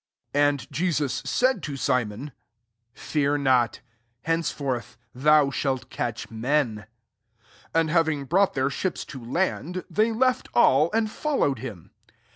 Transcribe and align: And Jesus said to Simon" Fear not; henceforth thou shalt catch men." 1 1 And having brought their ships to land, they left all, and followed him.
And 0.33 0.65
Jesus 0.71 1.21
said 1.25 1.61
to 1.61 1.77
Simon" 1.77 2.31
Fear 2.95 3.37
not; 3.37 3.81
henceforth 4.23 4.97
thou 5.13 5.51
shalt 5.51 5.91
catch 5.91 6.31
men." 6.31 6.69
1 6.77 6.77
1 6.77 6.87
And 7.75 7.89
having 7.91 8.25
brought 8.25 8.55
their 8.55 8.71
ships 8.71 9.05
to 9.05 9.23
land, 9.23 9.83
they 9.91 10.11
left 10.11 10.49
all, 10.55 10.89
and 10.91 11.07
followed 11.07 11.59
him. 11.59 11.91